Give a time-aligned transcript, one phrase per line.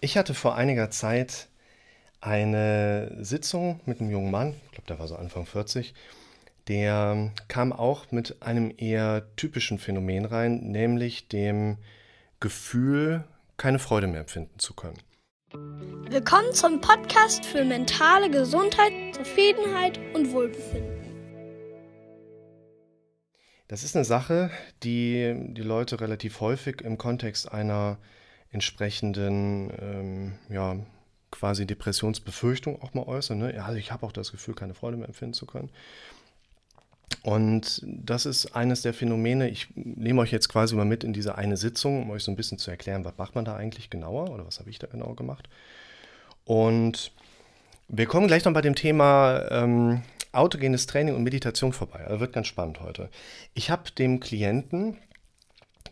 [0.00, 1.48] Ich hatte vor einiger Zeit
[2.20, 5.92] eine Sitzung mit einem jungen Mann, ich glaube, der war so Anfang 40,
[6.68, 11.78] der kam auch mit einem eher typischen Phänomen rein, nämlich dem
[12.38, 13.24] Gefühl,
[13.56, 14.98] keine Freude mehr empfinden zu können.
[16.08, 21.08] Willkommen zum Podcast für mentale Gesundheit, Zufriedenheit und Wohlbefinden.
[23.66, 24.50] Das ist eine Sache,
[24.84, 27.98] die die Leute relativ häufig im Kontext einer
[28.50, 30.76] entsprechenden, ähm, ja,
[31.30, 33.38] quasi Depressionsbefürchtung auch mal äußern.
[33.38, 33.54] Ne?
[33.54, 35.70] Ja, also ich habe auch das Gefühl, keine Freude mehr empfinden zu können.
[37.22, 41.36] Und das ist eines der Phänomene, ich nehme euch jetzt quasi mal mit in diese
[41.36, 44.30] eine Sitzung, um euch so ein bisschen zu erklären, was macht man da eigentlich genauer
[44.30, 45.48] oder was habe ich da genau gemacht.
[46.44, 47.12] Und
[47.88, 50.02] wir kommen gleich noch bei dem Thema ähm,
[50.32, 52.06] autogenes Training und Meditation vorbei.
[52.06, 53.10] Also wird ganz spannend heute.
[53.54, 54.96] Ich habe dem Klienten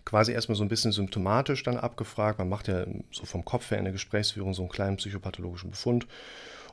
[0.07, 2.39] quasi erstmal so ein bisschen symptomatisch dann abgefragt.
[2.39, 6.07] Man macht ja so vom Kopf her in der Gesprächsführung so einen kleinen psychopathologischen Befund.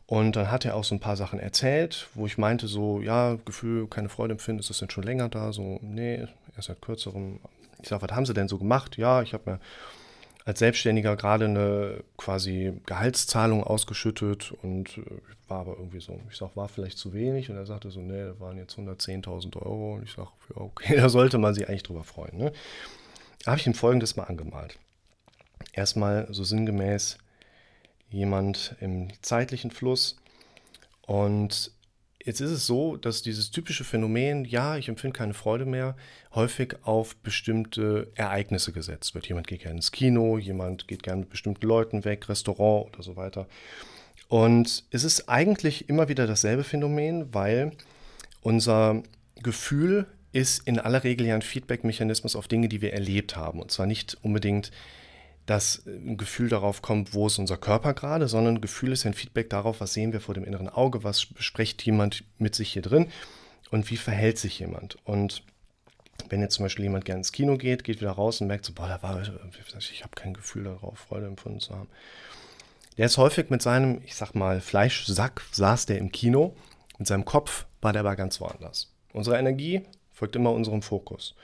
[0.05, 3.37] Und dann hat er auch so ein paar Sachen erzählt, wo ich meinte, so, ja,
[3.45, 5.51] Gefühl, keine Freude empfinden, ist das denn schon länger da?
[5.51, 7.39] So, nee, erst seit kürzerem.
[7.81, 8.97] Ich sage, was haben Sie denn so gemacht?
[8.97, 9.59] Ja, ich habe mir
[10.45, 15.03] als Selbstständiger gerade eine quasi Gehaltszahlung ausgeschüttet und äh,
[15.47, 18.25] war aber irgendwie so, ich sag, war vielleicht zu wenig und er sagte so, nee,
[18.25, 21.83] das waren jetzt 110.000 Euro und ich sage, ja, okay, da sollte man sich eigentlich
[21.83, 22.37] drüber freuen.
[22.37, 22.51] Ne?
[23.45, 24.79] Habe ich ihm folgendes mal angemalt.
[25.73, 27.17] Erstmal so sinngemäß
[28.09, 30.17] jemand im zeitlichen Fluss
[31.01, 31.71] und
[32.25, 35.97] Jetzt ist es so, dass dieses typische Phänomen, ja, ich empfinde keine Freude mehr,
[36.33, 39.27] häufig auf bestimmte Ereignisse gesetzt wird.
[39.27, 43.17] Jemand geht gerne ins Kino, jemand geht gerne mit bestimmten Leuten weg, Restaurant oder so
[43.17, 43.47] weiter.
[44.29, 47.73] Und es ist eigentlich immer wieder dasselbe Phänomen, weil
[48.41, 49.03] unser
[49.41, 53.61] Gefühl ist in aller Regel ja ein Feedback-Mechanismus auf Dinge, die wir erlebt haben.
[53.61, 54.71] Und zwar nicht unbedingt
[55.45, 59.49] dass ein Gefühl darauf kommt, wo ist unser Körper gerade, sondern Gefühl ist ein Feedback
[59.49, 63.09] darauf, was sehen wir vor dem inneren Auge, was spricht jemand mit sich hier drin
[63.69, 64.97] und wie verhält sich jemand.
[65.03, 65.43] Und
[66.29, 68.73] wenn jetzt zum Beispiel jemand gerne ins Kino geht, geht wieder raus und merkt so,
[68.73, 71.89] boah, da war, ich habe kein Gefühl darauf, Freude empfunden zu haben.
[72.97, 76.55] Der ist häufig mit seinem, ich sag mal, Fleischsack saß der im Kino,
[76.99, 78.93] mit seinem Kopf war der aber ganz woanders.
[79.11, 79.81] Unsere Energie
[80.13, 81.35] folgt immer unserem Fokus.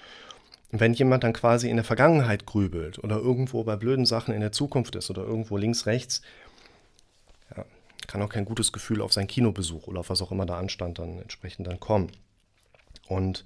[0.72, 4.42] Und wenn jemand dann quasi in der Vergangenheit grübelt oder irgendwo bei blöden Sachen in
[4.42, 6.22] der Zukunft ist oder irgendwo links, rechts,
[7.56, 7.66] ja,
[8.08, 11.00] kann auch kein gutes Gefühl auf seinen Kinobesuch oder auf was auch immer da anstand
[11.00, 12.12] dann entsprechend dann kommen.
[13.08, 13.44] Und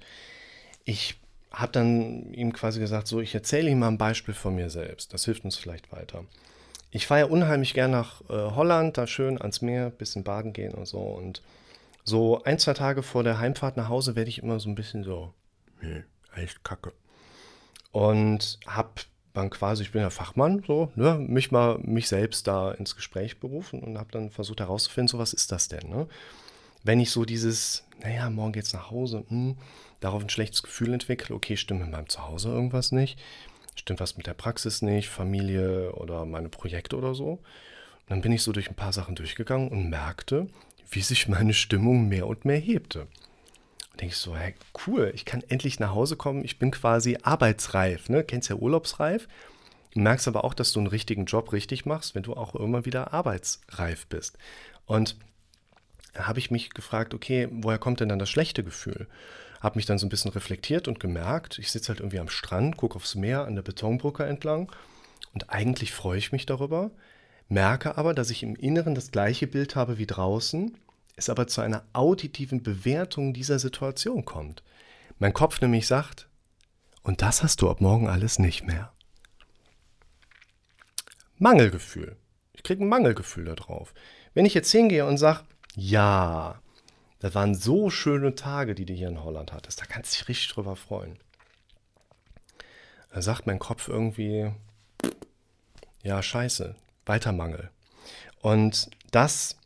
[0.84, 1.16] ich
[1.50, 5.14] habe dann ihm quasi gesagt, so, ich erzähle ihm mal ein Beispiel von mir selbst.
[5.14, 6.24] Das hilft uns vielleicht weiter.
[6.90, 10.74] Ich fahre ja unheimlich gern nach äh, Holland, da schön ans Meer, bisschen baden gehen
[10.74, 10.98] und so.
[10.98, 11.42] Und
[12.04, 15.02] so ein, zwei Tage vor der Heimfahrt nach Hause werde ich immer so ein bisschen
[15.04, 15.32] so,
[15.80, 16.04] nee,
[16.36, 16.92] echt kacke
[17.94, 18.90] und habe
[19.34, 23.38] dann quasi, ich bin ja Fachmann, so, ne, mich mal, mich selbst da ins Gespräch
[23.38, 26.08] berufen und habe dann versucht herauszufinden, so was ist das denn, ne?
[26.82, 29.56] Wenn ich so dieses, naja, morgen geht's nach Hause, hm,
[30.00, 33.18] darauf ein schlechtes Gefühl entwickle, okay, stimmt mit meinem Zuhause irgendwas nicht,
[33.76, 37.38] stimmt was mit der Praxis nicht, Familie oder meine Projekte oder so.
[38.06, 40.48] Dann bin ich so durch ein paar Sachen durchgegangen und merkte,
[40.90, 43.02] wie sich meine Stimmung mehr und mehr hebte.
[43.92, 44.54] Und denke ich so, hey,
[44.86, 48.24] cool, ich kann endlich nach Hause kommen, ich bin quasi arbeitsreif, ne?
[48.24, 49.28] Kennst ja urlaubsreif.
[49.94, 53.12] Merkst aber auch, dass du einen richtigen Job richtig machst, wenn du auch immer wieder
[53.12, 54.36] arbeitsreif bist.
[54.86, 55.16] Und
[56.14, 59.06] da habe ich mich gefragt, okay, woher kommt denn dann das schlechte Gefühl?
[59.60, 62.76] Habe mich dann so ein bisschen reflektiert und gemerkt, ich sitze halt irgendwie am Strand,
[62.76, 64.70] gucke aufs Meer an der Betonbrücke entlang
[65.32, 66.90] und eigentlich freue ich mich darüber,
[67.48, 70.76] merke aber, dass ich im Inneren das gleiche Bild habe wie draußen
[71.16, 74.62] es aber zu einer auditiven Bewertung dieser Situation kommt.
[75.18, 76.28] Mein Kopf nämlich sagt,
[77.02, 78.92] und das hast du ab morgen alles nicht mehr.
[81.38, 82.16] Mangelgefühl.
[82.52, 83.94] Ich kriege ein Mangelgefühl darauf.
[84.32, 85.44] Wenn ich jetzt hingehe und sage,
[85.76, 86.60] ja,
[87.18, 90.28] das waren so schöne Tage, die du hier in Holland hattest, da kannst du dich
[90.28, 91.18] richtig drüber freuen.
[93.12, 94.50] Da sagt mein Kopf irgendwie,
[96.02, 96.74] ja, scheiße,
[97.06, 97.70] weiter Mangel.
[98.40, 99.56] Und das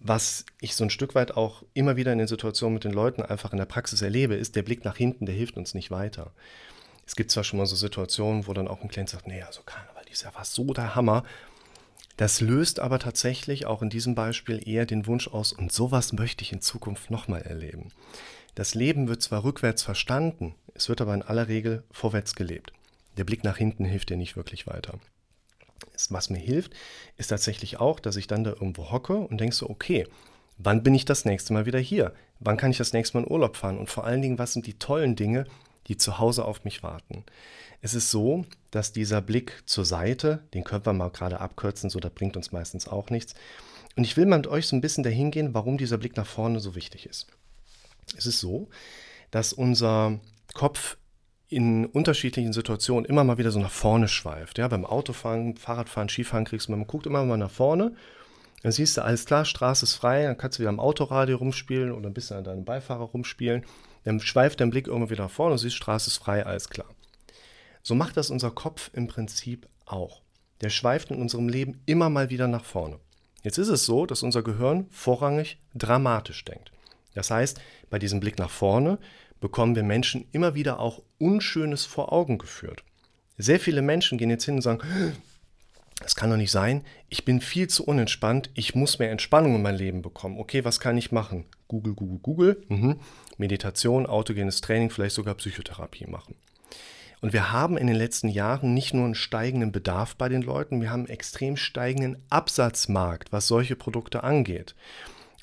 [0.00, 3.22] was ich so ein Stück weit auch immer wieder in den Situationen mit den Leuten
[3.22, 6.32] einfach in der Praxis erlebe, ist der Blick nach hinten, der hilft uns nicht weiter.
[7.06, 9.62] Es gibt zwar schon mal so Situationen, wo dann auch ein Klient sagt, nee, also
[9.62, 11.22] Karneval dieses Jahr war so der Hammer.
[12.16, 16.44] Das löst aber tatsächlich auch in diesem Beispiel eher den Wunsch aus, und sowas möchte
[16.44, 17.88] ich in Zukunft nochmal erleben.
[18.54, 22.72] Das Leben wird zwar rückwärts verstanden, es wird aber in aller Regel vorwärts gelebt.
[23.16, 24.98] Der Blick nach hinten hilft dir nicht wirklich weiter
[26.10, 26.72] was mir hilft,
[27.16, 30.06] ist tatsächlich auch, dass ich dann da irgendwo hocke und denke so, okay,
[30.58, 32.14] wann bin ich das nächste Mal wieder hier?
[32.38, 33.78] Wann kann ich das nächste Mal in Urlaub fahren?
[33.78, 35.46] Und vor allen Dingen, was sind die tollen Dinge,
[35.90, 37.24] die zu Hause auf mich warten.
[37.82, 41.98] Es ist so, dass dieser Blick zur Seite, den können wir mal gerade abkürzen, so
[41.98, 43.34] das bringt uns meistens auch nichts.
[43.96, 46.26] Und ich will mal mit euch so ein bisschen dahin gehen, warum dieser Blick nach
[46.26, 47.26] vorne so wichtig ist.
[48.16, 48.68] Es ist so,
[49.30, 50.20] dass unser
[50.54, 50.96] Kopf
[51.50, 54.58] in unterschiedlichen Situationen immer mal wieder so nach vorne schweift.
[54.58, 57.94] Ja, beim Autofahren, Fahrradfahren, Skifahren kriegst du, man guckt immer mal nach vorne.
[58.62, 61.92] Dann siehst du, alles klar, Straße ist frei, dann kannst du wieder am Autoradio rumspielen
[61.92, 63.64] oder ein bisschen an deinem Beifahrer rumspielen.
[64.04, 66.88] Dann schweift dein Blick immer wieder nach vorne und siehst, Straße ist frei, alles klar.
[67.82, 70.22] So macht das unser Kopf im Prinzip auch.
[70.60, 73.00] Der schweift in unserem Leben immer mal wieder nach vorne.
[73.42, 76.70] Jetzt ist es so, dass unser Gehirn vorrangig dramatisch denkt.
[77.14, 78.98] Das heißt, bei diesem Blick nach vorne
[79.40, 82.84] bekommen wir Menschen immer wieder auch Unschönes vor Augen geführt.
[83.38, 84.80] Sehr viele Menschen gehen jetzt hin und sagen,
[86.00, 89.62] das kann doch nicht sein, ich bin viel zu unentspannt, ich muss mehr Entspannung in
[89.62, 90.38] mein Leben bekommen.
[90.38, 91.44] Okay, was kann ich machen?
[91.68, 93.00] Google, Google, Google, mhm.
[93.36, 96.34] Meditation, autogenes Training, vielleicht sogar Psychotherapie machen.
[97.20, 100.80] Und wir haben in den letzten Jahren nicht nur einen steigenden Bedarf bei den Leuten,
[100.80, 104.74] wir haben einen extrem steigenden Absatzmarkt, was solche Produkte angeht.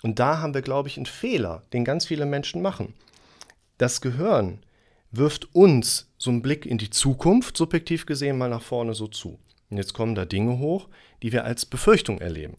[0.02, 2.96] Und da haben wir, glaube ich, einen Fehler, den ganz viele Menschen machen.
[3.78, 4.60] Das Gehirn
[5.12, 9.40] wirft uns so einen Blick in die Zukunft, subjektiv gesehen, mal nach vorne so zu.
[9.70, 10.88] Und jetzt kommen da Dinge hoch,
[11.22, 12.58] die wir als Befürchtung erleben.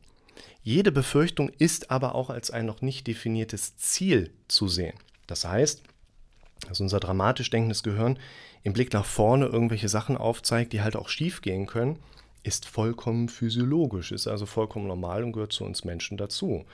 [0.62, 4.94] Jede Befürchtung ist aber auch als ein noch nicht definiertes Ziel zu sehen.
[5.26, 5.82] Das heißt,
[6.69, 8.19] dass unser dramatisch denkendes Gehirn
[8.62, 11.99] im Blick nach vorne irgendwelche Sachen aufzeigt, die halt auch schief gehen können,
[12.43, 16.65] ist vollkommen physiologisch, ist also vollkommen normal und gehört zu uns Menschen dazu.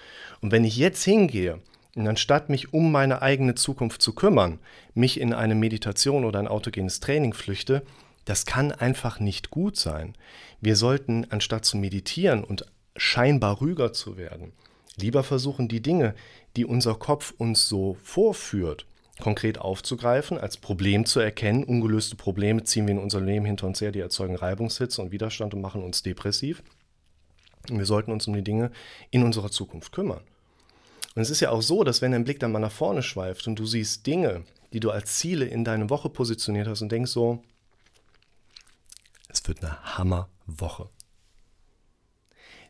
[0.40, 1.60] Und wenn ich jetzt hingehe
[1.96, 4.58] und anstatt mich um meine eigene Zukunft zu kümmern,
[4.94, 7.82] mich in eine Meditation oder ein autogenes Training flüchte,
[8.24, 10.14] das kann einfach nicht gut sein.
[10.60, 14.52] Wir sollten, anstatt zu meditieren und scheinbar ruhiger zu werden,
[14.96, 16.14] lieber versuchen, die Dinge,
[16.56, 18.86] die unser Kopf uns so vorführt,
[19.20, 21.64] konkret aufzugreifen, als Problem zu erkennen.
[21.64, 25.54] Ungelöste Probleme ziehen wir in unser Leben hinter uns her, die erzeugen Reibungshitze und Widerstand
[25.54, 26.62] und machen uns depressiv.
[27.70, 28.70] Und wir sollten uns um die Dinge
[29.10, 30.20] in unserer Zukunft kümmern.
[31.14, 33.46] Und es ist ja auch so, dass wenn dein Blick dann mal nach vorne schweift
[33.46, 37.12] und du siehst Dinge, die du als Ziele in deine Woche positioniert hast und denkst
[37.12, 37.42] so,
[39.28, 40.88] es wird eine Hammerwoche.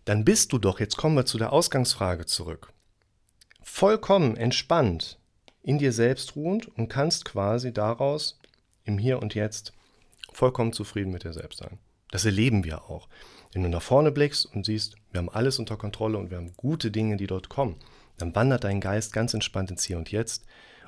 [0.05, 2.73] Dann bist du doch, jetzt kommen wir zu der Ausgangsfrage zurück,
[3.63, 5.19] vollkommen entspannt
[5.63, 8.39] in dir selbst ruhend und kannst quasi daraus
[8.85, 9.73] im Hier und Jetzt
[10.33, 11.79] vollkommen zufrieden mit dir selbst sein.
[12.11, 13.09] Das erleben wir auch.
[13.53, 16.55] Wenn du nach vorne blickst und siehst, wir haben alles unter Kontrolle und wir haben
[16.57, 17.77] gute Dinge, die dort kommen,
[18.17, 20.45] dann wandert dein Geist ganz entspannt ins Hier und Jetzt.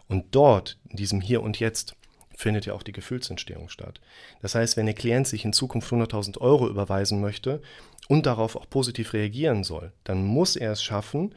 [0.09, 1.97] Und dort, in diesem Hier und Jetzt,
[2.37, 4.01] findet ja auch die Gefühlsentstehung statt.
[4.43, 7.63] Das heißt, wenn der Klient sich in Zukunft 100.000 Euro überweisen möchte
[8.09, 11.35] und darauf auch positiv reagieren soll, dann muss er es schaffen,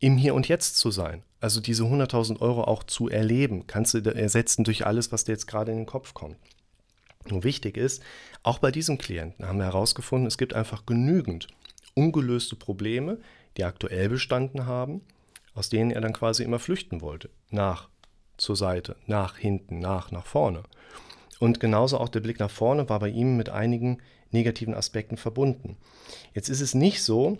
[0.00, 1.22] im Hier und Jetzt zu sein.
[1.40, 5.46] Also diese 100.000 Euro auch zu erleben, kannst du ersetzen durch alles, was dir jetzt
[5.46, 6.36] gerade in den Kopf kommt.
[7.30, 8.02] Nur wichtig ist,
[8.42, 11.48] auch bei diesem Klienten haben wir herausgefunden, es gibt einfach genügend
[11.94, 13.18] ungelöste Probleme,
[13.58, 15.02] die aktuell bestanden haben,
[15.54, 17.28] aus denen er dann quasi immer flüchten wollte.
[17.50, 17.88] Nach,
[18.36, 20.62] zur Seite, nach hinten, nach, nach vorne.
[21.40, 23.98] Und genauso auch der Blick nach vorne war bei ihm mit einigen
[24.30, 25.76] negativen Aspekten verbunden.
[26.34, 27.38] Jetzt ist es nicht so,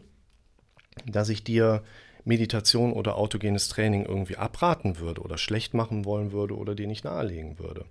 [1.06, 1.82] dass ich dir
[2.24, 7.04] Meditation oder autogenes Training irgendwie abraten würde oder schlecht machen wollen würde oder dir nicht
[7.04, 7.86] nahelegen würde.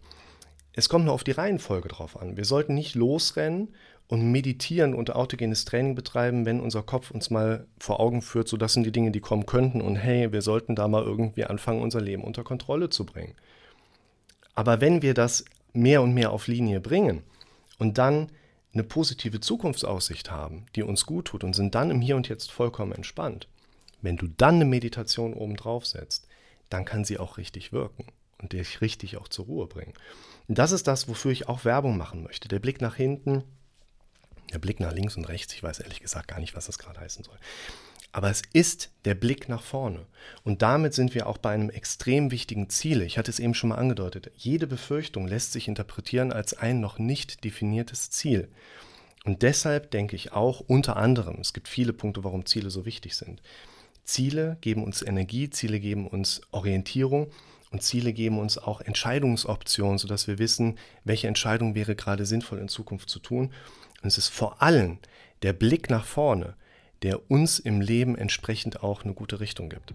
[0.78, 2.38] Es kommt nur auf die Reihenfolge drauf an.
[2.38, 3.74] Wir sollten nicht losrennen
[4.08, 8.58] und meditieren und autogenes Training betreiben, wenn unser Kopf uns mal vor Augen führt, so
[8.58, 11.82] das sind die Dinge, die kommen könnten und hey, wir sollten da mal irgendwie anfangen,
[11.82, 13.34] unser Leben unter Kontrolle zu bringen.
[14.54, 17.24] Aber wenn wir das mehr und mehr auf Linie bringen
[17.80, 18.32] und dann
[18.72, 22.52] eine positive Zukunftsaussicht haben, die uns gut tut und sind dann im Hier und Jetzt
[22.52, 23.48] vollkommen entspannt,
[24.04, 26.28] wenn du dann eine Meditation oben drauf setzt,
[26.70, 28.06] dann kann sie auch richtig wirken
[28.42, 29.94] und dich richtig auch zur Ruhe bringen.
[30.48, 32.48] Das ist das, wofür ich auch Werbung machen möchte.
[32.48, 33.44] Der Blick nach hinten,
[34.54, 37.00] der Blick nach links und rechts, ich weiß ehrlich gesagt gar nicht, was das gerade
[37.00, 37.38] heißen soll.
[38.14, 40.06] Aber es ist der Blick nach vorne.
[40.44, 43.02] Und damit sind wir auch bei einem extrem wichtigen Ziel.
[43.02, 44.32] Ich hatte es eben schon mal angedeutet.
[44.36, 48.48] Jede Befürchtung lässt sich interpretieren als ein noch nicht definiertes Ziel.
[49.26, 53.16] Und deshalb denke ich auch unter anderem, es gibt viele Punkte, warum Ziele so wichtig
[53.16, 53.42] sind.
[54.06, 57.30] Ziele geben uns Energie, Ziele geben uns Orientierung
[57.72, 62.70] und Ziele geben uns auch Entscheidungsoptionen, sodass wir wissen, welche Entscheidung wäre gerade sinnvoll in
[62.70, 63.52] Zukunft zu tun.
[64.02, 65.00] Und es ist vor allem
[65.42, 66.56] der Blick nach vorne,
[67.02, 69.94] der uns im Leben entsprechend auch eine gute Richtung gibt.